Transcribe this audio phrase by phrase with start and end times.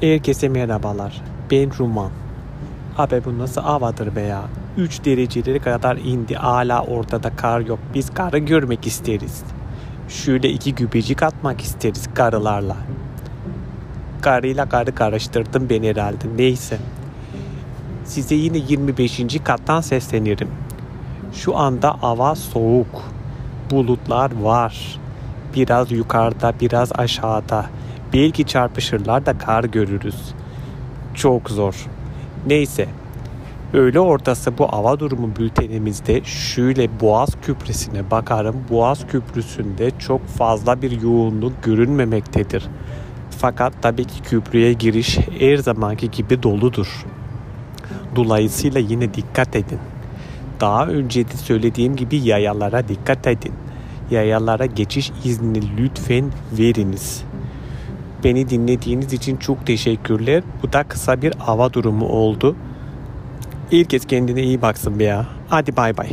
[0.00, 1.22] Herkese merhabalar.
[1.50, 2.10] Ben Ruman.
[2.98, 4.42] Abi bu nasıl havadır be ya?
[4.76, 6.34] 3 dereceleri kadar indi.
[6.34, 7.78] Hala ortada kar yok.
[7.94, 9.42] Biz karı görmek isteriz.
[10.08, 12.76] Şöyle iki gübecik atmak isteriz karılarla.
[14.20, 16.24] Karıyla karı karıştırdım ben herhalde.
[16.36, 16.78] Neyse.
[18.04, 19.20] Size yine 25.
[19.44, 20.48] kattan seslenirim.
[21.32, 23.02] Şu anda hava soğuk.
[23.70, 25.00] Bulutlar var.
[25.54, 27.66] Biraz yukarıda, biraz aşağıda.
[28.14, 30.34] Belki çarpışırlar da kar görürüz.
[31.14, 31.86] Çok zor.
[32.46, 32.88] Neyse.
[33.72, 38.56] Öğle ortası bu hava durumu bültenimizde şöyle Boğaz Köprüsü'ne bakarım.
[38.70, 42.64] Boğaz Köprüsü'nde çok fazla bir yoğunluk görünmemektedir.
[43.30, 47.04] Fakat tabii ki köprüye giriş her zamanki gibi doludur.
[48.16, 49.78] Dolayısıyla yine dikkat edin.
[50.60, 53.52] Daha önce de söylediğim gibi yayalara dikkat edin.
[54.10, 56.24] Yayalara geçiş izni lütfen
[56.58, 57.24] veriniz.
[58.24, 60.42] Beni dinlediğiniz için çok teşekkürler.
[60.62, 62.56] Bu da kısa bir hava durumu oldu.
[63.70, 65.26] Herkes kendine iyi baksın be ya.
[65.48, 66.08] Hadi bay bay.